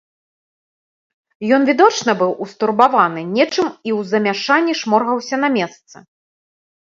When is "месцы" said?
5.59-5.97